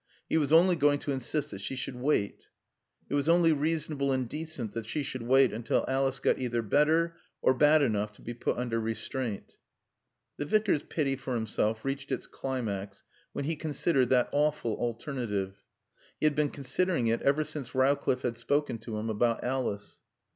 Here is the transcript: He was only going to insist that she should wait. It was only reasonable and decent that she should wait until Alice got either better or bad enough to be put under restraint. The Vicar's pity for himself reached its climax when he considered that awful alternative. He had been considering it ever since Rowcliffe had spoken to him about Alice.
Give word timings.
He 0.27 0.37
was 0.39 0.51
only 0.51 0.75
going 0.75 0.97
to 1.01 1.11
insist 1.11 1.51
that 1.51 1.61
she 1.61 1.75
should 1.75 1.95
wait. 1.95 2.47
It 3.07 3.13
was 3.13 3.29
only 3.29 3.51
reasonable 3.51 4.11
and 4.11 4.27
decent 4.27 4.73
that 4.73 4.87
she 4.87 5.03
should 5.03 5.21
wait 5.21 5.53
until 5.53 5.85
Alice 5.87 6.19
got 6.19 6.39
either 6.39 6.63
better 6.63 7.17
or 7.39 7.53
bad 7.53 7.83
enough 7.83 8.11
to 8.13 8.23
be 8.23 8.33
put 8.33 8.57
under 8.57 8.79
restraint. 8.79 9.53
The 10.37 10.45
Vicar's 10.47 10.81
pity 10.81 11.15
for 11.15 11.35
himself 11.35 11.85
reached 11.85 12.11
its 12.11 12.25
climax 12.25 13.03
when 13.33 13.45
he 13.45 13.55
considered 13.55 14.09
that 14.09 14.29
awful 14.31 14.73
alternative. 14.77 15.57
He 16.19 16.25
had 16.25 16.33
been 16.33 16.49
considering 16.49 17.05
it 17.05 17.21
ever 17.21 17.43
since 17.43 17.75
Rowcliffe 17.75 18.23
had 18.23 18.37
spoken 18.37 18.79
to 18.79 18.97
him 18.97 19.07
about 19.07 19.43
Alice. 19.43 19.99